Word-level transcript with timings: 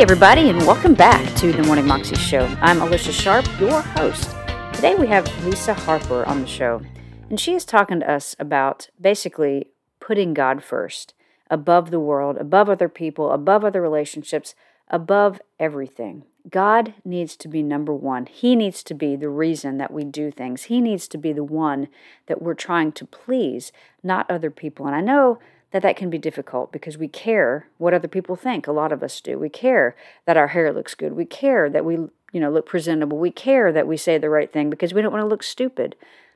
Everybody, 0.00 0.48
and 0.48 0.58
welcome 0.60 0.94
back 0.94 1.36
to 1.36 1.52
the 1.52 1.62
Morning 1.64 1.86
Moxie 1.86 2.16
Show. 2.16 2.46
I'm 2.62 2.80
Alicia 2.80 3.12
Sharp, 3.12 3.44
your 3.60 3.82
host. 3.82 4.34
Today 4.72 4.94
we 4.94 5.06
have 5.08 5.44
Lisa 5.44 5.74
Harper 5.74 6.24
on 6.24 6.40
the 6.40 6.46
show, 6.46 6.80
and 7.28 7.38
she 7.38 7.52
is 7.52 7.66
talking 7.66 8.00
to 8.00 8.10
us 8.10 8.34
about 8.38 8.88
basically 8.98 9.68
putting 10.00 10.32
God 10.32 10.64
first, 10.64 11.12
above 11.50 11.90
the 11.90 12.00
world, 12.00 12.38
above 12.38 12.70
other 12.70 12.88
people, 12.88 13.30
above 13.30 13.62
other 13.62 13.82
relationships, 13.82 14.54
above 14.88 15.38
everything. 15.58 16.24
God 16.48 16.94
needs 17.04 17.36
to 17.36 17.46
be 17.46 17.62
number 17.62 17.92
one. 17.92 18.24
He 18.24 18.56
needs 18.56 18.82
to 18.84 18.94
be 18.94 19.16
the 19.16 19.28
reason 19.28 19.76
that 19.76 19.92
we 19.92 20.04
do 20.04 20.30
things. 20.30 20.64
He 20.64 20.80
needs 20.80 21.08
to 21.08 21.18
be 21.18 21.34
the 21.34 21.44
one 21.44 21.88
that 22.24 22.40
we're 22.40 22.54
trying 22.54 22.92
to 22.92 23.04
please, 23.04 23.70
not 24.02 24.30
other 24.30 24.50
people. 24.50 24.86
And 24.86 24.96
I 24.96 25.02
know 25.02 25.38
that 25.72 25.82
that 25.82 25.96
can 25.96 26.10
be 26.10 26.18
difficult 26.18 26.72
because 26.72 26.98
we 26.98 27.08
care 27.08 27.68
what 27.78 27.94
other 27.94 28.08
people 28.08 28.36
think. 28.36 28.66
A 28.66 28.72
lot 28.72 28.92
of 28.92 29.02
us 29.02 29.20
do. 29.20 29.38
We 29.38 29.48
care 29.48 29.96
that 30.26 30.36
our 30.36 30.48
hair 30.48 30.72
looks 30.72 30.94
good. 30.94 31.12
We 31.12 31.24
care 31.24 31.70
that 31.70 31.84
we, 31.84 31.94
you 31.94 32.40
know, 32.40 32.50
look 32.50 32.66
presentable. 32.66 33.18
We 33.18 33.30
care 33.30 33.72
that 33.72 33.86
we 33.86 33.96
say 33.96 34.18
the 34.18 34.30
right 34.30 34.52
thing 34.52 34.70
because 34.70 34.92
we 34.92 35.02
don't 35.02 35.12
want 35.12 35.22
to 35.22 35.28
look 35.28 35.42
stupid. 35.42 35.94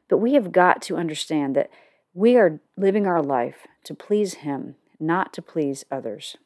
But 0.09 0.19
we 0.19 0.35
have 0.35 0.53
got 0.53 0.83
to 0.83 0.97
understand 0.97 1.57
that 1.57 1.71
we 2.13 2.37
are 2.37 2.61
living 2.77 3.07
our 3.07 3.23
life 3.23 3.67
to 3.85 3.95
please 3.95 4.35
him, 4.35 4.77
not 5.01 5.33
to 5.33 5.43
please 5.43 5.85
others. 5.91 6.37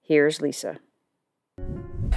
Here's 0.00 0.40
Lisa. 0.40 0.78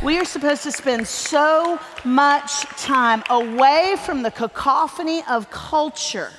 We 0.01 0.17
are 0.17 0.25
supposed 0.25 0.63
to 0.63 0.71
spend 0.71 1.07
so 1.07 1.77
much 2.05 2.61
time 2.77 3.23
away 3.29 3.95
from 4.05 4.23
the 4.23 4.31
cacophony 4.31 5.23
of 5.29 5.51
culture 5.51 6.31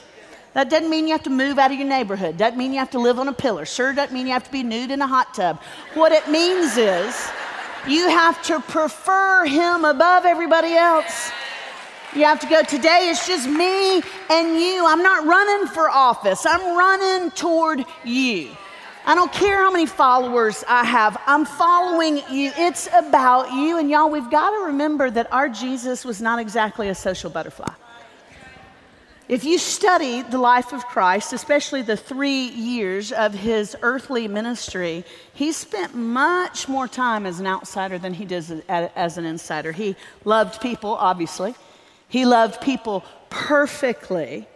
that 0.54 0.68
doesn't 0.68 0.90
mean 0.90 1.06
you 1.06 1.12
have 1.12 1.22
to 1.22 1.30
move 1.30 1.58
out 1.58 1.70
of 1.70 1.78
your 1.78 1.88
neighborhood. 1.88 2.36
Doesn't 2.36 2.58
mean 2.58 2.72
you 2.72 2.78
have 2.78 2.90
to 2.90 2.98
live 2.98 3.18
on 3.18 3.28
a 3.28 3.32
pillar. 3.32 3.64
Sure 3.64 3.92
doesn't 3.94 4.12
mean 4.12 4.26
you 4.26 4.32
have 4.32 4.44
to 4.44 4.52
be 4.52 4.62
nude 4.62 4.90
in 4.90 5.00
a 5.00 5.06
hot 5.06 5.34
tub. 5.34 5.60
What 5.94 6.12
it 6.12 6.28
means 6.28 6.76
is 6.76 7.30
you 7.88 8.08
have 8.08 8.42
to 8.44 8.60
prefer 8.60 9.44
him 9.46 9.84
above 9.84 10.24
everybody 10.24 10.74
else. 10.74 11.30
You 12.14 12.24
have 12.24 12.40
to 12.40 12.46
go, 12.46 12.62
today 12.62 13.08
it's 13.10 13.26
just 13.26 13.48
me 13.48 14.02
and 14.28 14.60
you. 14.60 14.84
I'm 14.86 15.02
not 15.02 15.24
running 15.24 15.66
for 15.68 15.88
office, 15.88 16.44
I'm 16.44 16.76
running 16.76 17.30
toward 17.30 17.84
you. 18.04 18.50
I 19.04 19.16
don't 19.16 19.32
care 19.32 19.56
how 19.56 19.70
many 19.72 19.86
followers 19.86 20.62
I 20.68 20.84
have, 20.84 21.16
I'm 21.26 21.44
following 21.44 22.18
you. 22.30 22.52
It's 22.56 22.88
about 22.92 23.52
you. 23.52 23.78
And 23.78 23.90
y'all, 23.90 24.10
we've 24.10 24.30
got 24.30 24.50
to 24.50 24.66
remember 24.66 25.10
that 25.10 25.32
our 25.32 25.48
Jesus 25.48 26.04
was 26.04 26.20
not 26.20 26.38
exactly 26.38 26.88
a 26.88 26.94
social 26.94 27.30
butterfly. 27.30 27.72
If 29.32 29.44
you 29.44 29.56
study 29.56 30.20
the 30.20 30.36
life 30.36 30.74
of 30.74 30.84
Christ, 30.84 31.32
especially 31.32 31.80
the 31.80 31.96
three 31.96 32.48
years 32.48 33.12
of 33.12 33.32
his 33.32 33.74
earthly 33.80 34.28
ministry, 34.28 35.06
he 35.32 35.52
spent 35.52 35.94
much 35.94 36.68
more 36.68 36.86
time 36.86 37.24
as 37.24 37.40
an 37.40 37.46
outsider 37.46 37.98
than 37.98 38.12
he 38.12 38.26
did 38.26 38.62
as 38.68 39.16
an 39.16 39.24
insider. 39.24 39.72
He 39.72 39.96
loved 40.26 40.60
people, 40.60 40.90
obviously, 40.90 41.54
he 42.08 42.26
loved 42.26 42.60
people 42.60 43.06
perfectly, 43.30 44.46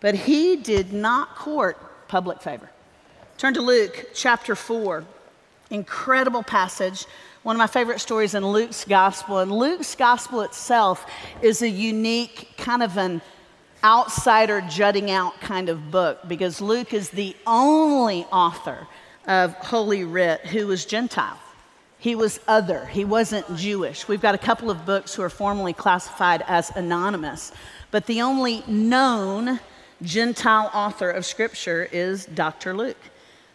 but 0.00 0.14
he 0.14 0.56
did 0.56 0.94
not 0.94 1.36
court 1.36 2.08
public 2.08 2.40
favor. 2.40 2.70
Turn 3.36 3.52
to 3.52 3.60
Luke 3.60 4.12
chapter 4.14 4.56
4. 4.56 5.04
Incredible 5.68 6.42
passage. 6.42 7.04
One 7.42 7.56
of 7.56 7.58
my 7.58 7.66
favorite 7.66 8.00
stories 8.00 8.34
in 8.34 8.46
Luke's 8.46 8.86
gospel. 8.86 9.40
And 9.40 9.52
Luke's 9.52 9.94
gospel 9.94 10.40
itself 10.40 11.04
is 11.42 11.60
a 11.60 11.68
unique 11.68 12.48
kind 12.56 12.82
of 12.82 12.96
an 12.96 13.20
outsider 13.84 14.60
jutting 14.62 15.10
out 15.10 15.40
kind 15.40 15.68
of 15.68 15.90
book 15.90 16.20
because 16.28 16.60
Luke 16.60 16.94
is 16.94 17.10
the 17.10 17.36
only 17.46 18.24
author 18.24 18.86
of 19.26 19.54
Holy 19.54 20.04
Writ 20.04 20.40
who 20.46 20.66
was 20.66 20.84
Gentile. 20.84 21.38
He 21.98 22.14
was 22.14 22.40
other, 22.48 22.86
he 22.86 23.04
wasn't 23.04 23.56
Jewish. 23.56 24.08
We've 24.08 24.20
got 24.20 24.34
a 24.34 24.38
couple 24.38 24.70
of 24.70 24.84
books 24.84 25.14
who 25.14 25.22
are 25.22 25.28
formally 25.28 25.72
classified 25.72 26.42
as 26.48 26.70
anonymous, 26.70 27.52
but 27.90 28.06
the 28.06 28.22
only 28.22 28.64
known 28.66 29.60
Gentile 30.02 30.70
author 30.74 31.10
of 31.10 31.24
Scripture 31.24 31.88
is 31.92 32.26
Dr. 32.26 32.74
Luke. 32.74 32.96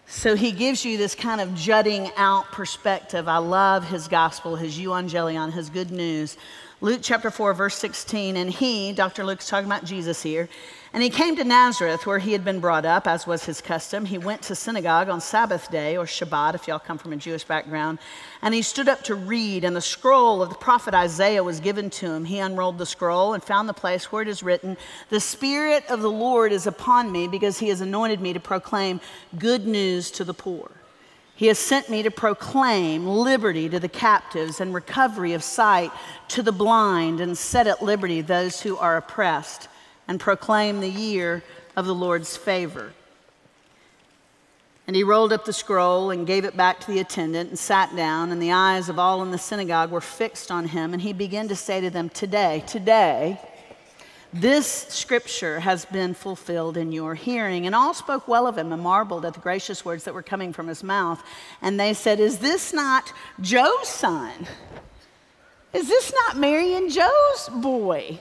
So 0.10 0.38
he 0.38 0.54
gives 0.54 0.86
you 0.86 0.98
this 0.98 1.14
kind 1.14 1.42
of 1.42 1.54
jutting 1.54 2.10
out 2.16 2.46
perspective. 2.54 3.28
I 3.28 3.40
love 3.40 3.90
his 3.90 4.08
gospel, 4.08 4.56
his 4.56 4.80
euangelion, 4.80 5.52
his 5.52 5.70
good 5.70 5.92
news 5.92 6.38
Luke 6.80 7.00
chapter 7.02 7.32
4, 7.32 7.56
verse 7.56 7.76
16. 7.76 8.38
And 8.38 8.52
he, 8.52 8.94
Dr. 8.94 9.26
Luke's 9.26 9.50
talking 9.50 9.66
about 9.66 9.84
Jesus 9.84 10.22
here, 10.22 10.48
and 10.94 11.02
he 11.02 11.10
came 11.10 11.36
to 11.36 11.44
Nazareth 11.44 12.06
where 12.06 12.20
he 12.20 12.34
had 12.34 12.46
been 12.46 12.60
brought 12.60 12.86
up, 12.86 13.08
as 13.08 13.26
was 13.26 13.46
his 13.46 13.62
custom. 13.62 14.06
He 14.06 14.20
went 14.20 14.44
to 14.44 14.56
synagogue 14.56 15.10
on 15.10 15.20
Sabbath 15.20 15.72
day, 15.72 15.98
or 15.98 16.06
Shabbat, 16.06 16.54
if 16.54 16.68
y'all 16.68 16.78
come 16.78 17.00
from 17.00 17.14
a 17.14 17.18
Jewish 17.18 17.44
background. 17.44 17.98
And 18.44 18.54
he 18.54 18.62
stood 18.62 18.88
up 18.88 19.04
to 19.06 19.16
read, 19.16 19.64
and 19.64 19.76
the 19.76 19.82
scroll 19.82 20.44
of 20.44 20.50
the 20.50 20.56
prophet 20.56 20.94
Isaiah 20.94 21.44
was 21.44 21.60
given 21.60 21.90
to 21.90 22.12
him. 22.12 22.26
He 22.26 22.38
unrolled 22.38 22.78
the 22.78 22.86
scroll 22.86 23.34
and 23.34 23.44
found 23.44 23.68
the 23.68 23.74
place 23.74 24.12
where 24.12 24.22
it 24.22 24.28
is 24.28 24.44
written, 24.44 24.78
The 25.10 25.20
Spirit 25.20 25.84
of 25.90 26.04
the 26.04 26.12
Lord 26.12 26.52
is 26.52 26.68
upon 26.68 27.12
me, 27.12 27.28
because 27.28 27.58
he 27.58 27.70
has 27.70 27.82
anointed 27.82 28.22
me 28.22 28.34
to 28.34 28.40
proclaim 28.40 29.02
good 29.40 29.66
news 29.66 30.12
to 30.12 30.24
the 30.24 30.36
poor. 30.36 30.70
He 31.38 31.46
has 31.48 31.60
sent 31.60 31.88
me 31.88 32.02
to 32.02 32.10
proclaim 32.10 33.06
liberty 33.06 33.70
to 33.70 33.80
the 33.80 33.88
captives 33.88 34.60
and 34.60 34.74
recovery 34.74 35.34
of 35.34 35.44
sight 35.44 35.92
to 36.30 36.42
the 36.42 36.52
blind 36.52 37.22
and 37.22 37.38
set 37.38 37.68
at 37.68 37.84
liberty 37.84 38.22
those 38.22 38.64
who 38.64 38.76
are 38.76 38.98
oppressed 38.98 39.70
and 40.08 40.20
proclaim 40.20 40.80
the 40.80 40.90
year 40.90 41.44
of 41.76 41.86
the 41.86 41.94
Lord's 41.94 42.36
favor. 42.36 42.92
And 44.88 44.96
he 44.96 45.04
rolled 45.04 45.32
up 45.32 45.46
the 45.46 45.54
scroll 45.54 46.10
and 46.10 46.26
gave 46.26 46.44
it 46.44 46.58
back 46.58 46.80
to 46.80 46.88
the 46.88 47.00
attendant 47.00 47.50
and 47.50 47.60
sat 47.60 47.96
down, 47.96 48.32
and 48.32 48.42
the 48.42 48.54
eyes 48.54 48.90
of 48.90 48.98
all 48.98 49.22
in 49.22 49.30
the 49.30 49.38
synagogue 49.38 49.92
were 49.92 50.02
fixed 50.02 50.50
on 50.50 50.66
him. 50.66 50.92
And 50.92 51.04
he 51.04 51.14
began 51.14 51.48
to 51.50 51.56
say 51.56 51.82
to 51.82 51.92
them, 51.92 52.10
Today, 52.10 52.64
today, 52.66 53.40
this 54.34 54.68
scripture 54.68 55.60
has 55.60 55.86
been 55.86 56.14
fulfilled 56.14 56.78
in 56.78 56.92
your 56.92 57.16
hearing. 57.16 57.66
And 57.66 57.74
all 57.74 57.94
spoke 57.94 58.28
well 58.28 58.48
of 58.48 58.58
him 58.58 58.74
and 58.74 58.82
marveled 58.82 59.26
at 59.26 59.34
the 59.34 59.40
gracious 59.40 59.86
words 59.86 60.04
that 60.04 60.14
were 60.14 60.24
coming 60.24 60.54
from 60.54 60.68
his 60.68 60.84
mouth. 60.84 61.24
And 61.62 61.80
they 61.80 61.94
said, 61.94 62.20
Is 62.20 62.40
this 62.40 62.74
not 62.74 63.14
Joe's 63.42 63.88
son? 63.88 64.48
Is 65.74 65.88
this 65.88 66.14
not 66.14 66.38
Mary 66.38 66.76
and 66.76 66.92
Joe's 66.92 67.50
boy? 67.54 68.20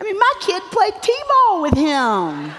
I 0.00 0.04
mean, 0.04 0.18
my 0.18 0.32
kid 0.40 0.62
played 0.70 0.94
T 1.02 1.12
ball 1.28 1.62
with 1.62 1.74
him. 1.74 2.52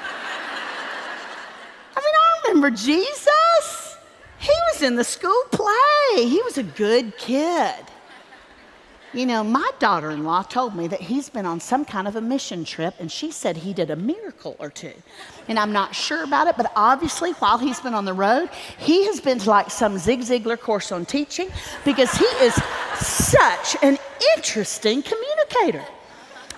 I 1.95 1.99
mean, 1.99 2.15
I 2.15 2.41
remember 2.47 2.71
Jesus. 2.71 3.97
He 4.39 4.53
was 4.71 4.81
in 4.81 4.95
the 4.95 5.03
school 5.03 5.43
play, 5.51 6.25
he 6.25 6.41
was 6.43 6.57
a 6.57 6.63
good 6.63 7.17
kid. 7.17 7.75
You 9.17 9.25
know, 9.25 9.43
my 9.43 9.71
daughter 9.79 10.11
in 10.11 10.25
law 10.25 10.43
told 10.43 10.75
me 10.75 10.87
that 10.89 11.01
he's 11.01 11.27
been 11.27 11.47
on 11.47 11.59
some 11.59 11.85
kind 11.85 12.07
of 12.07 12.15
a 12.15 12.21
mission 12.21 12.63
trip, 12.63 12.93
and 12.99 13.11
she 13.11 13.31
said 13.31 13.57
he 13.57 13.73
did 13.73 13.89
a 13.89 13.95
miracle 13.95 14.55
or 14.59 14.69
two. 14.69 14.93
And 15.47 15.57
I'm 15.57 15.71
not 15.71 15.95
sure 15.95 16.23
about 16.23 16.45
it, 16.45 16.55
but 16.55 16.71
obviously, 16.75 17.31
while 17.31 17.57
he's 17.57 17.79
been 17.79 17.95
on 17.95 18.05
the 18.05 18.13
road, 18.13 18.51
he 18.77 19.07
has 19.07 19.19
been 19.19 19.39
to 19.39 19.49
like 19.49 19.71
some 19.71 19.97
Zig 19.97 20.19
Ziglar 20.19 20.59
course 20.59 20.91
on 20.91 21.03
teaching 21.03 21.49
because 21.83 22.11
he 22.11 22.25
is 22.25 22.53
such 22.99 23.75
an 23.81 23.97
interesting 24.35 25.01
communicator. 25.01 25.83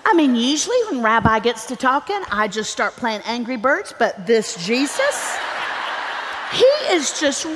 I 0.04 0.12
mean, 0.12 0.36
usually 0.36 0.76
when 0.90 1.02
Rabbi 1.02 1.38
gets 1.38 1.64
to 1.68 1.76
talking, 1.76 2.20
I 2.30 2.46
just 2.46 2.70
start 2.70 2.92
playing 2.92 3.22
Angry 3.24 3.56
Birds, 3.56 3.94
but 3.98 4.26
this 4.26 4.66
Jesus, 4.66 5.38
he 6.52 6.66
is 6.90 7.18
just 7.18 7.46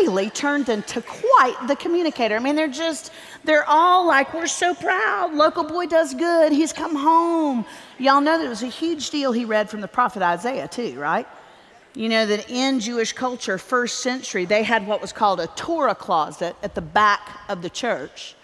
really 0.00 0.30
turned 0.30 0.68
into 0.68 1.00
quite 1.00 1.56
the 1.66 1.76
communicator. 1.76 2.36
I 2.36 2.38
mean, 2.38 2.56
they're 2.56 2.68
just, 2.68 3.12
they're 3.44 3.68
all 3.68 4.06
like, 4.06 4.34
we're 4.34 4.46
so 4.46 4.74
proud. 4.74 5.34
Local 5.34 5.64
boy 5.64 5.86
does 5.86 6.14
good. 6.14 6.52
He's 6.52 6.72
come 6.72 6.96
home. 6.96 7.64
Y'all 7.98 8.20
know 8.20 8.38
that 8.38 8.44
it 8.44 8.48
was 8.48 8.62
a 8.62 8.68
huge 8.68 9.10
deal 9.10 9.32
he 9.32 9.44
read 9.44 9.70
from 9.70 9.80
the 9.80 9.88
prophet 9.88 10.22
Isaiah, 10.22 10.68
too, 10.68 10.98
right? 10.98 11.26
You 11.94 12.08
know 12.08 12.26
that 12.26 12.50
in 12.50 12.80
Jewish 12.80 13.12
culture, 13.12 13.56
first 13.56 14.00
century, 14.00 14.44
they 14.44 14.64
had 14.64 14.86
what 14.86 15.00
was 15.00 15.12
called 15.12 15.38
a 15.38 15.46
Torah 15.48 15.94
closet 15.94 16.56
at 16.62 16.74
the 16.74 16.80
back 16.80 17.40
of 17.48 17.62
the 17.62 17.70
church. 17.70 18.34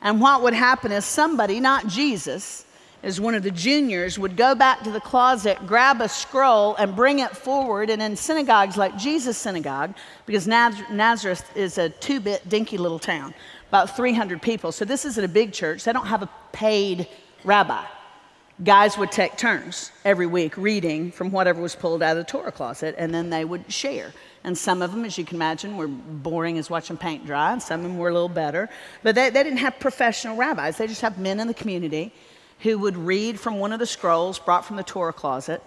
And 0.00 0.20
what 0.20 0.42
would 0.42 0.54
happen 0.54 0.92
is 0.92 1.04
somebody, 1.04 1.58
not 1.58 1.88
Jesus, 1.88 2.64
as 3.02 3.20
one 3.20 3.34
of 3.34 3.42
the 3.42 3.50
juniors 3.50 4.18
would 4.18 4.36
go 4.36 4.54
back 4.54 4.82
to 4.84 4.90
the 4.90 5.00
closet, 5.00 5.58
grab 5.66 6.00
a 6.00 6.08
scroll, 6.08 6.76
and 6.76 6.94
bring 6.94 7.18
it 7.18 7.36
forward. 7.36 7.90
And 7.90 8.00
in 8.00 8.16
synagogues 8.16 8.76
like 8.76 8.96
Jesus' 8.96 9.36
synagogue, 9.36 9.94
because 10.24 10.46
Nazareth 10.46 11.44
is 11.56 11.78
a 11.78 11.88
two 11.88 12.20
bit, 12.20 12.48
dinky 12.48 12.78
little 12.78 13.00
town, 13.00 13.34
about 13.68 13.96
300 13.96 14.40
people. 14.40 14.70
So 14.70 14.84
this 14.84 15.04
isn't 15.04 15.24
a 15.24 15.28
big 15.28 15.52
church. 15.52 15.84
They 15.84 15.92
don't 15.92 16.06
have 16.06 16.22
a 16.22 16.28
paid 16.52 17.08
rabbi. 17.44 17.84
Guys 18.62 18.96
would 18.96 19.10
take 19.10 19.36
turns 19.36 19.90
every 20.04 20.26
week 20.26 20.56
reading 20.56 21.10
from 21.10 21.32
whatever 21.32 21.60
was 21.60 21.74
pulled 21.74 22.02
out 22.02 22.16
of 22.16 22.24
the 22.24 22.30
Torah 22.30 22.52
closet, 22.52 22.94
and 22.96 23.12
then 23.12 23.30
they 23.30 23.44
would 23.44 23.72
share. 23.72 24.12
And 24.44 24.56
some 24.56 24.82
of 24.82 24.92
them, 24.92 25.04
as 25.04 25.18
you 25.18 25.24
can 25.24 25.36
imagine, 25.36 25.76
were 25.76 25.88
boring 25.88 26.58
as 26.58 26.70
watching 26.70 26.96
paint 26.96 27.26
dry, 27.26 27.52
and 27.52 27.62
some 27.62 27.80
of 27.80 27.84
them 27.84 27.98
were 27.98 28.10
a 28.10 28.12
little 28.12 28.28
better. 28.28 28.68
But 29.02 29.16
they, 29.16 29.30
they 29.30 29.42
didn't 29.42 29.58
have 29.58 29.80
professional 29.80 30.36
rabbis, 30.36 30.76
they 30.76 30.86
just 30.86 31.00
have 31.00 31.18
men 31.18 31.40
in 31.40 31.48
the 31.48 31.54
community 31.54 32.12
who 32.62 32.78
would 32.78 32.96
read 32.96 33.38
from 33.38 33.58
one 33.58 33.72
of 33.72 33.78
the 33.78 33.86
scrolls 33.86 34.38
brought 34.38 34.64
from 34.64 34.76
the 34.76 34.82
Torah 34.82 35.12
closet, 35.12 35.62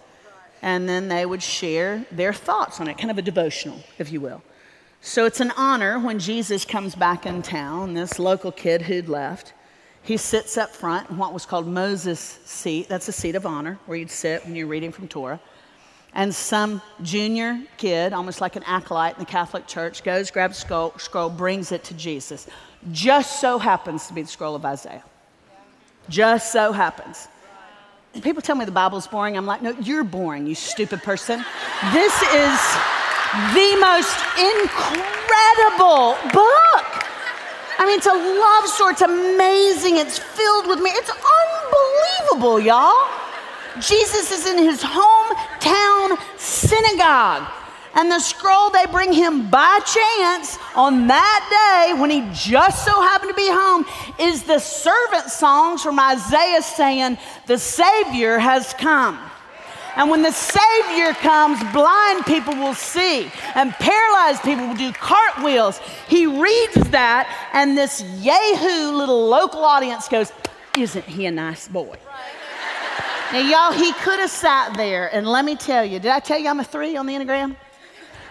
and 0.62 0.88
then 0.88 1.08
they 1.08 1.26
would 1.26 1.44
share 1.44 2.06
their 2.12 2.34
thoughts 2.34 2.80
on 2.80 2.88
it, 2.88 2.98
kind 2.98 3.12
of 3.12 3.18
a 3.18 3.22
devotional, 3.22 3.80
if 4.00 4.12
you 4.12 4.22
will. 4.22 4.42
So 5.02 5.26
it's 5.26 5.40
an 5.40 5.52
honor 5.58 6.00
when 6.00 6.18
Jesus 6.20 6.66
comes 6.66 6.96
back 6.96 7.26
in 7.26 7.42
town, 7.42 7.94
this 7.94 8.18
local 8.18 8.52
kid 8.52 8.82
who'd 8.82 9.08
left. 9.10 9.54
He 10.02 10.18
sits 10.18 10.58
up 10.58 10.72
front 10.72 11.10
in 11.10 11.18
what 11.18 11.34
was 11.34 11.46
called 11.46 11.68
Moses' 11.68 12.40
seat. 12.46 12.88
That's 12.88 13.08
a 13.08 13.12
seat 13.12 13.36
of 13.36 13.46
honor 13.46 13.78
where 13.86 13.98
you'd 13.98 14.10
sit 14.10 14.46
when 14.46 14.56
you're 14.56 14.68
reading 14.68 14.92
from 14.92 15.08
Torah. 15.08 15.40
And 16.14 16.34
some 16.34 16.82
junior 17.02 17.62
kid, 17.78 18.14
almost 18.14 18.40
like 18.40 18.56
an 18.56 18.64
acolyte 18.64 19.16
in 19.16 19.20
the 19.20 19.26
Catholic 19.26 19.68
Church, 19.68 20.02
goes, 20.04 20.32
grabs 20.32 20.58
a 20.58 20.62
scroll, 20.62 20.94
scroll 20.98 21.30
brings 21.30 21.72
it 21.72 21.84
to 21.86 21.94
Jesus. 21.94 22.48
Just 22.92 23.42
so 23.42 23.60
happens 23.60 24.08
to 24.08 24.14
be 24.14 24.22
the 24.22 24.28
scroll 24.28 24.56
of 24.56 24.64
Isaiah. 24.64 25.04
Just 26.10 26.52
so 26.52 26.72
happens. 26.72 27.28
People 28.22 28.42
tell 28.42 28.56
me 28.56 28.66
the 28.66 28.72
Bible's 28.72 29.08
boring. 29.08 29.36
I'm 29.36 29.46
like, 29.46 29.62
no, 29.62 29.72
you're 29.82 30.04
boring, 30.04 30.48
you 30.48 30.56
stupid 30.56 31.04
person. 31.04 31.44
This 31.92 32.14
is 32.22 32.60
the 33.52 33.76
most 33.82 34.16
incredible 34.40 36.16
book. 36.32 36.86
I 37.78 37.84
mean, 37.86 37.98
it's 37.98 38.08
a 38.08 38.14
love 38.14 38.68
story. 38.70 38.94
It's 38.94 39.02
amazing. 39.02 39.98
It's 39.98 40.18
filled 40.18 40.68
with 40.68 40.80
me. 40.80 40.92
It's 40.92 41.12
unbelievable, 41.12 42.60
y'all. 42.60 43.10
Jesus 43.82 44.32
is 44.32 44.48
in 44.48 44.58
his 44.58 44.82
hometown 44.82 46.18
synagogue. 46.40 47.52
And 47.96 48.10
the 48.10 48.20
scroll 48.20 48.70
they 48.70 48.86
bring 48.86 49.12
him 49.12 49.50
by 49.50 49.80
chance 49.80 50.58
on 50.76 51.08
that 51.08 51.92
day 51.94 52.00
when 52.00 52.10
he 52.10 52.22
just 52.34 52.86
so 52.86 53.02
happened 53.02 53.30
to 53.30 53.36
be 53.36 53.50
home 53.50 53.86
is 54.20 54.44
the 54.44 54.60
servant 54.60 55.30
songs 55.30 55.82
from 55.82 56.00
Isaiah 56.00 56.62
saying, 56.62 57.18
The 57.48 57.58
Savior 57.58 58.38
has 58.38 58.74
come. 58.74 59.20
And 59.96 60.10
when 60.10 60.22
the 60.22 60.32
Savior 60.32 61.14
comes, 61.14 61.58
blind 61.72 62.26
people 62.26 62.54
will 62.54 62.74
see, 62.74 63.32
and 63.56 63.72
paralyzed 63.74 64.42
people 64.44 64.68
will 64.68 64.76
do 64.76 64.92
cartwheels. 64.92 65.80
He 66.10 66.26
reads 66.26 66.90
that, 66.90 67.34
and 67.54 67.78
this 67.78 68.04
Yahoo 68.20 68.92
little 68.92 69.30
local 69.30 69.64
audience 69.64 70.10
goes, 70.10 70.34
Isn't 70.78 71.06
he 71.06 71.26
a 71.28 71.32
nice 71.32 71.70
boy? 71.70 71.98
Now, 73.32 73.40
y'all, 73.40 73.72
he 73.72 73.92
could 73.94 74.20
have 74.20 74.30
sat 74.30 74.76
there, 74.76 75.14
and 75.14 75.26
let 75.26 75.46
me 75.46 75.56
tell 75.56 75.84
you, 75.84 76.00
did 76.00 76.12
I 76.12 76.20
tell 76.20 76.38
you 76.38 76.50
I'm 76.50 76.60
a 76.60 76.64
three 76.64 76.98
on 76.98 77.06
the 77.06 77.14
Enneagram? 77.14 77.56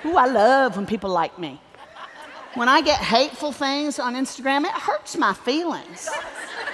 Ooh, 0.05 0.17
I 0.17 0.27
love 0.27 0.77
when 0.77 0.87
people 0.87 1.11
like 1.11 1.39
me. 1.39 1.59
When 2.55 2.69
I 2.69 2.83
get 2.83 3.01
hateful 3.01 3.51
things 3.51 3.99
on 3.99 4.15
Instagram, 4.15 4.63
it 4.65 4.71
hurts 4.71 5.17
my 5.17 5.33
feelings. 5.33 6.09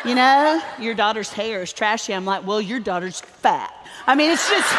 You 0.05 0.15
know, 0.15 0.61
your 0.79 0.95
daughter's 0.95 1.31
hair 1.31 1.63
is 1.63 1.73
trashy. 1.73 2.13
I'm 2.13 2.27
like, 2.27 2.47
well, 2.47 2.61
your 2.61 2.81
daughter's 2.81 3.21
fat. 3.21 3.73
I 4.07 4.15
mean, 4.15 4.31
it's 4.31 4.49
just 4.49 4.71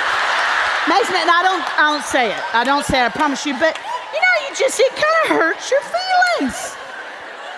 makes 0.88 1.10
me, 1.10 1.18
and 1.18 1.30
I 1.30 1.42
don't, 1.42 1.80
I 1.80 1.92
don't 1.94 2.04
say 2.04 2.32
it. 2.32 2.56
I 2.56 2.64
don't 2.64 2.86
say 2.86 3.02
it, 3.02 3.06
I 3.06 3.10
promise 3.10 3.46
you, 3.46 3.54
but 3.54 3.78
you 4.14 4.20
know, 4.20 4.50
you 4.50 4.56
just, 4.56 4.80
it 4.80 4.92
kind 4.92 5.06
of 5.26 5.30
hurts 5.42 5.72
your 5.72 5.82
feelings. 5.82 6.76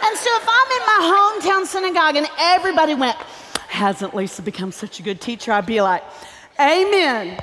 And 0.05 0.17
so 0.17 0.29
if 0.35 0.45
I'm 0.47 0.71
in 0.71 0.83
my 0.87 1.01
hometown 1.11 1.65
synagogue 1.65 2.15
and 2.15 2.27
everybody 2.39 2.95
went, 2.95 3.17
hasn't 3.67 4.15
Lisa 4.15 4.41
become 4.41 4.71
such 4.71 4.99
a 4.99 5.03
good 5.03 5.19
teacher? 5.19 5.51
I'd 5.51 5.65
be 5.65 5.81
like, 5.81 6.03
amen. 6.59 7.39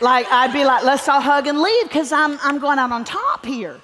Like, 0.00 0.26
I'd 0.30 0.52
be 0.52 0.64
like, 0.64 0.84
let's 0.84 1.08
all 1.08 1.20
hug 1.20 1.46
and 1.46 1.60
leave 1.60 1.84
because 1.84 2.12
I'm, 2.12 2.38
I'm 2.42 2.58
going 2.58 2.78
out 2.78 2.92
on 2.92 3.04
top 3.04 3.44
here. 3.46 3.80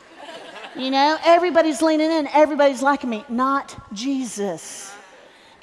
You 0.74 0.90
know, 0.90 1.18
everybody's 1.24 1.82
leaning 1.82 2.10
in, 2.10 2.26
everybody's 2.28 2.82
liking 2.82 3.10
me, 3.10 3.24
not 3.28 3.76
Jesus. 3.92 4.90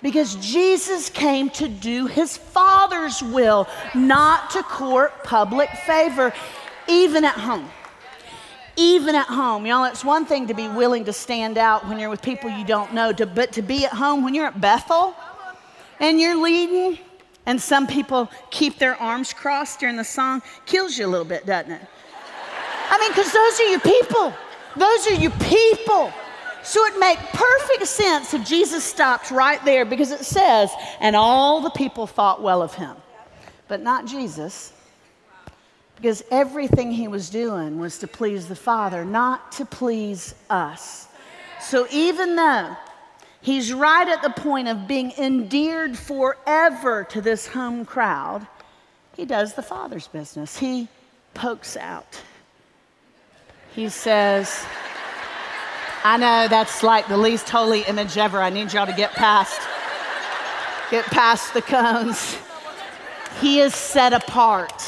Because 0.02 0.36
Jesus 0.36 1.10
came 1.10 1.50
to 1.52 1.68
do 1.68 2.06
his 2.06 2.38
Father's 2.38 3.22
will, 3.22 3.68
not 3.96 4.52
to 4.52 4.62
court 4.64 5.24
public 5.24 5.70
favor, 5.70 6.32
even 6.88 7.26
at 7.26 7.34
home. 7.34 7.70
Even 8.78 9.16
at 9.16 9.26
home. 9.26 9.66
Y'all, 9.66 9.86
it's 9.86 10.06
one 10.06 10.26
thing 10.26 10.48
to 10.48 10.54
be 10.54 10.68
willing 10.68 11.06
to 11.06 11.12
stand 11.12 11.58
out 11.58 11.88
when 11.88 12.00
you're 12.00 12.10
with 12.10 12.22
people 12.22 12.50
you 12.50 12.64
don't 12.64 12.94
know, 12.94 13.12
to, 13.12 13.26
but 13.26 13.52
to 13.54 13.62
be 13.62 13.86
at 13.86 13.92
home 13.92 14.24
when 14.24 14.36
you're 14.36 14.46
at 14.46 14.62
Bethel 14.62 15.16
and 16.00 16.20
you're 16.20 16.42
leading, 16.42 17.00
and 17.46 17.60
some 17.60 17.88
people 17.88 18.30
keep 18.52 18.78
their 18.78 18.96
arms 19.02 19.34
crossed 19.34 19.80
during 19.80 19.98
the 19.98 20.04
song, 20.04 20.42
kills 20.66 20.98
you 20.98 21.06
a 21.06 21.10
little 21.10 21.26
bit, 21.26 21.46
doesn't 21.48 21.72
it? 21.72 21.82
I 22.92 23.00
mean, 23.00 23.12
because 23.12 23.34
those 23.34 23.60
are 23.60 23.70
your 23.70 23.80
people. 23.80 24.34
Those 24.80 25.08
are 25.08 25.14
your 25.16 25.32
people. 25.32 26.12
So 26.64 26.86
it 26.86 27.00
makes 27.00 27.22
perfect 27.34 27.88
sense 27.88 28.34
if 28.34 28.46
Jesus 28.46 28.84
stopped 28.84 29.32
right 29.32 29.64
there 29.66 29.86
because 29.86 30.12
it 30.12 30.26
says, 30.26 30.72
and 31.00 31.16
all 31.16 31.62
the 31.62 31.70
people 31.70 32.08
thought 32.08 32.42
well 32.42 32.62
of 32.62 32.74
him. 32.74 32.96
But 33.68 33.82
not 33.82 34.08
Jesus, 34.08 34.74
because 35.96 36.24
everything 36.32 36.92
he 36.92 37.08
was 37.08 37.30
doing 37.30 37.78
was 37.78 37.98
to 38.00 38.08
please 38.08 38.48
the 38.48 38.56
Father, 38.56 39.04
not 39.04 39.52
to 39.54 39.66
please 39.66 40.34
us. 40.50 41.08
So 41.62 41.86
even 41.92 42.36
though 42.36 42.76
he's 43.42 43.74
right 43.74 44.08
at 44.08 44.22
the 44.22 44.30
point 44.30 44.70
of 44.70 44.88
being 44.88 45.12
endeared 45.18 45.98
forever 45.98 47.04
to 47.06 47.22
this 47.22 47.48
home 47.48 47.86
crowd, 47.86 48.48
he 49.16 49.26
does 49.26 49.54
the 49.54 49.62
Father's 49.62 50.08
business. 50.08 50.58
He 50.58 50.88
pokes 51.34 51.76
out. 51.76 52.22
He 53.80 53.88
says, 53.88 54.66
I 56.04 56.18
know 56.18 56.50
that's 56.50 56.84
like 56.84 57.08
the 57.08 57.16
least 57.16 57.50
holy 57.50 57.84
image 57.84 58.18
ever. 58.18 58.42
I 58.42 58.50
need 58.50 58.74
y'all 58.74 58.86
to 58.86 58.92
get 58.92 59.14
past 59.14 59.58
get 60.92 61.06
past 61.06 61.54
the 61.54 61.62
cones. 61.62 62.36
He 63.40 63.62
is 63.62 63.74
set 63.74 64.12
apart. 64.12 64.84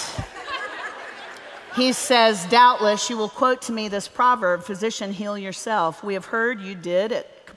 He 1.74 1.94
says, 1.94 2.46
Doubtless 2.48 3.10
you 3.10 3.16
will 3.16 3.30
quote 3.30 3.62
to 3.62 3.72
me 3.72 3.88
this 3.88 4.10
proverb 4.10 4.64
Physician, 4.64 5.14
heal 5.14 5.38
yourself. 5.38 6.04
We 6.04 6.14
have 6.16 6.26
heard 6.26 6.60
you 6.60 6.76
did 6.76 7.14
it 7.14 7.31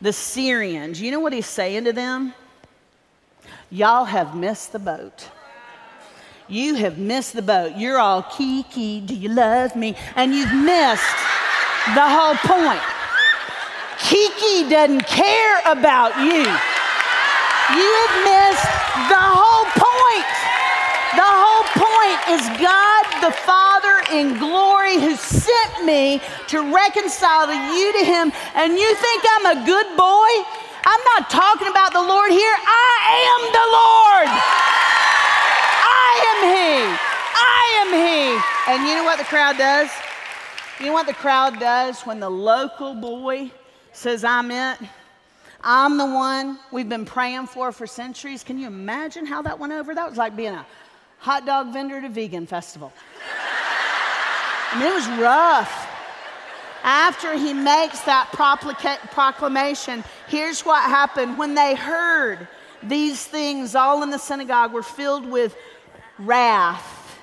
the 0.00 0.12
Syrians. 0.12 1.00
You 1.00 1.10
know 1.10 1.20
what 1.20 1.32
he's 1.32 1.46
saying 1.46 1.84
to 1.84 1.92
them? 1.92 2.34
Y'all 3.70 4.04
have 4.04 4.34
missed 4.34 4.72
the 4.72 4.78
boat. 4.78 5.28
You 6.48 6.74
have 6.76 6.96
missed 6.96 7.34
the 7.34 7.42
boat. 7.42 7.76
You're 7.76 7.98
all 7.98 8.22
kiki, 8.22 9.00
do 9.00 9.14
you 9.14 9.28
love 9.28 9.76
me? 9.76 9.94
And 10.16 10.34
you've 10.34 10.54
missed 10.54 11.16
the 11.94 12.08
whole 12.08 12.36
point. 12.36 12.80
Kiki 13.98 14.70
doesn't 14.70 15.06
care 15.06 15.60
about 15.66 16.16
you. 16.18 16.46
You 17.76 17.88
have 18.00 18.14
missed 18.24 18.64
the 19.12 19.20
whole 19.20 19.68
point. 19.76 20.28
The 21.12 21.28
whole 21.28 21.66
point 21.76 22.18
is 22.32 22.48
God 22.62 23.07
the 23.20 23.32
Father 23.32 24.02
in 24.12 24.38
glory 24.38 24.94
who 24.94 25.16
sent 25.16 25.84
me 25.84 26.20
to 26.48 26.60
reconcile 26.74 27.52
you 27.76 27.92
to 27.98 28.04
Him, 28.04 28.32
and 28.54 28.78
you 28.78 28.94
think 28.94 29.24
I'm 29.36 29.58
a 29.58 29.66
good 29.66 29.86
boy? 29.96 30.30
I'm 30.84 31.00
not 31.14 31.30
talking 31.30 31.68
about 31.68 31.92
the 31.92 32.02
Lord 32.02 32.30
here. 32.30 32.56
I 32.56 32.98
am 33.34 33.42
the 33.52 33.66
Lord. 33.76 34.28
I 35.84 36.12
am 36.32 36.40
He. 36.56 36.78
I 37.34 37.64
am 37.82 37.90
He. 37.92 38.72
And 38.72 38.88
you 38.88 38.94
know 38.96 39.04
what 39.04 39.18
the 39.18 39.24
crowd 39.24 39.58
does? 39.58 39.90
You 40.80 40.86
know 40.86 40.92
what 40.92 41.06
the 41.06 41.14
crowd 41.14 41.58
does 41.58 42.02
when 42.02 42.20
the 42.20 42.30
local 42.30 42.94
boy 42.94 43.50
says, 43.92 44.24
I'm 44.24 44.50
it? 44.50 44.78
I'm 45.60 45.98
the 45.98 46.06
one 46.06 46.58
we've 46.70 46.88
been 46.88 47.04
praying 47.04 47.48
for 47.48 47.72
for 47.72 47.86
centuries. 47.86 48.44
Can 48.44 48.58
you 48.58 48.68
imagine 48.68 49.26
how 49.26 49.42
that 49.42 49.58
went 49.58 49.72
over? 49.72 49.94
That 49.94 50.08
was 50.08 50.16
like 50.16 50.36
being 50.36 50.54
a 50.54 50.64
hot 51.18 51.46
dog 51.46 51.72
vendor 51.72 51.98
a 51.98 52.08
vegan 52.08 52.46
festival. 52.46 52.92
I 54.72 54.78
mean, 54.78 54.88
it 54.88 54.94
was 54.94 55.08
rough. 55.20 55.86
After 56.84 57.36
he 57.36 57.52
makes 57.52 58.00
that 58.02 58.30
proclamation, 58.32 60.04
here's 60.28 60.62
what 60.62 60.82
happened. 60.84 61.36
When 61.36 61.54
they 61.54 61.74
heard 61.74 62.46
these 62.82 63.24
things, 63.24 63.74
all 63.74 64.02
in 64.02 64.10
the 64.10 64.18
synagogue 64.18 64.72
were 64.72 64.82
filled 64.82 65.26
with 65.26 65.56
wrath. 66.18 67.18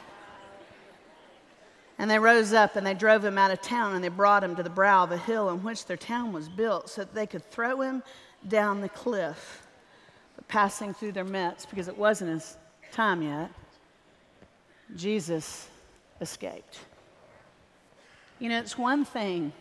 And 1.98 2.12
they 2.12 2.20
rose 2.20 2.52
up 2.52 2.76
and 2.76 2.86
they 2.86 2.94
drove 2.94 3.24
him 3.24 3.38
out 3.38 3.52
of 3.52 3.62
town 3.62 3.96
and 3.96 4.04
they 4.04 4.10
brought 4.10 4.44
him 4.44 4.56
to 4.58 4.64
the 4.64 4.70
brow 4.70 5.04
of 5.04 5.12
a 5.12 5.18
hill 5.18 5.50
in 5.50 5.64
which 5.64 5.86
their 5.86 5.96
town 5.96 6.34
was 6.34 6.50
built 6.50 6.90
so 6.90 7.02
that 7.02 7.14
they 7.14 7.26
could 7.26 7.50
throw 7.50 7.80
him 7.80 8.04
down 8.48 8.82
the 8.82 8.90
cliff. 8.90 9.66
But 10.36 10.48
passing 10.50 10.94
through 10.94 11.14
their 11.14 11.24
midst, 11.24 11.70
because 11.70 11.88
it 11.88 11.98
wasn't 11.98 12.32
his 12.32 12.58
time 12.92 13.22
yet, 13.22 13.50
Jesus 14.96 15.68
escaped. 16.22 16.80
You 18.40 18.50
know, 18.50 18.60
it's 18.60 18.78
one 18.78 19.06
thing 19.06 19.54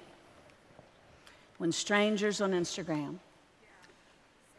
when 1.59 1.73
strangers 1.73 2.41
on 2.41 2.53
Instagram 2.53 3.19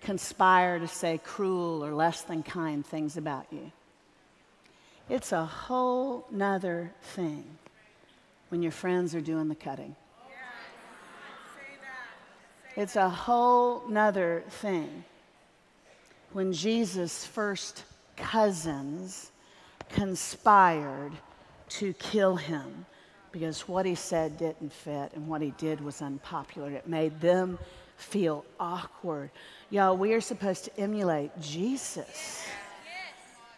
conspire 0.01 0.79
to 0.79 0.87
say 0.87 1.19
cruel 1.23 1.83
or 1.83 1.93
less 1.93 2.21
than 2.21 2.43
kind 2.43 2.85
things 2.85 3.17
about 3.17 3.47
you. 3.51 3.71
It's 5.09 5.31
a 5.31 5.45
whole 5.45 6.25
nother 6.31 6.91
thing 7.01 7.43
when 8.49 8.63
your 8.63 8.71
friends 8.71 9.13
are 9.13 9.21
doing 9.21 9.49
the 9.49 9.55
cutting. 9.55 9.95
It's 12.75 12.95
a 12.95 13.09
whole 13.09 13.87
nother 13.87 14.43
thing 14.49 15.05
when 16.33 16.51
Jesus' 16.51 17.25
first 17.25 17.83
cousins 18.17 19.31
conspired 19.89 21.11
to 21.69 21.93
kill 21.93 22.35
him 22.35 22.85
because 23.31 23.67
what 23.67 23.85
he 23.85 23.95
said 23.95 24.37
didn't 24.37 24.71
fit 24.71 25.11
and 25.13 25.27
what 25.27 25.41
he 25.41 25.51
did 25.57 25.81
was 25.81 26.01
unpopular. 26.01 26.71
It 26.71 26.87
made 26.87 27.19
them 27.19 27.59
feel 27.97 28.45
awkward. 28.59 29.29
Y'all, 29.69 29.97
we 29.97 30.13
are 30.13 30.21
supposed 30.21 30.65
to 30.65 30.79
emulate 30.79 31.31
Jesus. 31.41 32.45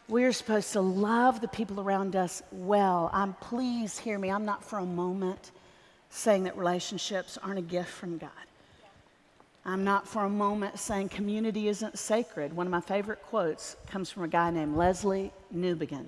We 0.09 0.23
are 0.23 0.31
supposed 0.31 0.71
to 0.73 0.81
love 0.81 1.41
the 1.41 1.47
people 1.49 1.81
around 1.81 2.15
us 2.15 2.41
well. 2.51 3.09
I'm 3.13 3.33
please 3.33 3.97
hear 3.99 4.17
me. 4.17 4.31
I'm 4.31 4.45
not 4.45 4.63
for 4.63 4.79
a 4.79 4.85
moment 4.85 5.51
saying 6.09 6.45
that 6.45 6.57
relationships 6.57 7.37
aren't 7.43 7.59
a 7.59 7.63
gift 7.63 7.89
from 7.89 8.17
God. 8.17 8.46
I'm 9.67 9.83
not 9.83 10.07
for 10.07 10.23
a 10.23 10.29
moment 10.29 10.79
saying 10.79 11.09
community 11.09 11.67
isn't 11.67 11.99
sacred. 11.99 12.55
One 12.55 12.65
of 12.65 12.71
my 12.71 12.79
favorite 12.79 13.21
quotes 13.23 13.75
comes 13.85 14.09
from 14.09 14.23
a 14.23 14.27
guy 14.29 14.49
named 14.49 14.77
Lesslie 14.77 15.31
Newbigin. 15.53 16.05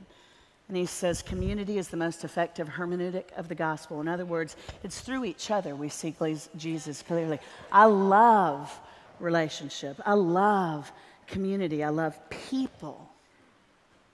And 0.69 0.77
he 0.77 0.85
says, 0.85 1.21
Community 1.21 1.77
is 1.77 1.89
the 1.89 1.97
most 1.97 2.23
effective 2.23 2.69
hermeneutic 2.69 3.33
of 3.35 3.49
the 3.49 3.55
gospel. 3.55 3.99
In 3.99 4.07
other 4.07 4.23
words, 4.23 4.55
it's 4.81 5.01
through 5.01 5.25
each 5.25 5.51
other 5.51 5.75
we 5.75 5.89
see 5.89 6.15
Jesus 6.55 7.01
clearly. 7.01 7.37
I 7.69 7.83
love 7.85 8.79
relationship, 9.19 9.99
I 10.05 10.13
love 10.13 10.89
community, 11.27 11.83
I 11.83 11.89
love 11.89 12.17
people. 12.29 13.09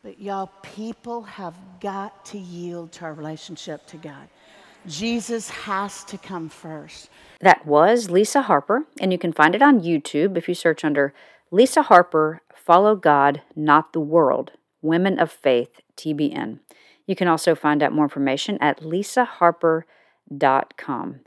But 0.01 0.19
y'all, 0.19 0.51
people 0.63 1.21
have 1.23 1.55
got 1.79 2.25
to 2.27 2.39
yield 2.39 2.91
to 2.93 3.05
our 3.05 3.13
relationship 3.13 3.85
to 3.87 3.97
God. 3.97 4.27
Jesus 4.87 5.49
has 5.49 6.03
to 6.05 6.17
come 6.17 6.49
first. 6.49 7.09
That 7.41 7.65
was 7.65 8.09
Lisa 8.09 8.43
Harper, 8.43 8.85
and 8.99 9.11
you 9.11 9.17
can 9.17 9.33
find 9.33 9.55
it 9.55 9.61
on 9.61 9.81
YouTube 9.81 10.37
if 10.37 10.47
you 10.47 10.55
search 10.55 10.83
under 10.83 11.13
Lisa 11.51 11.83
Harper 11.83 12.41
Follow 12.53 12.95
God, 12.95 13.41
Not 13.55 13.93
the 13.93 13.99
World 13.99 14.53
Women 14.81 15.19
of 15.19 15.31
Faith 15.31 15.81
TBN. 15.97 16.59
You 17.05 17.15
can 17.15 17.27
also 17.27 17.53
find 17.53 17.83
out 17.83 17.93
more 17.93 18.05
information 18.05 18.57
at 18.59 18.81
lisaharper.com. 18.81 21.19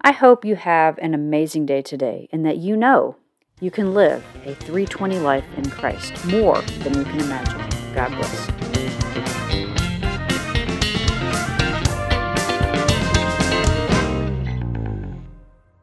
I 0.00 0.12
hope 0.12 0.44
you 0.44 0.56
have 0.56 0.98
an 0.98 1.14
amazing 1.14 1.66
day 1.66 1.82
today 1.82 2.28
and 2.32 2.46
that 2.46 2.56
you 2.56 2.76
know 2.76 3.16
you 3.60 3.70
can 3.70 3.94
live 3.94 4.24
a 4.44 4.54
320 4.54 5.18
life 5.18 5.44
in 5.56 5.70
Christ 5.70 6.24
more 6.26 6.60
than 6.60 6.94
you 6.94 7.04
can 7.04 7.20
imagine. 7.20 7.94
God 7.94 8.08
bless. 8.16 8.65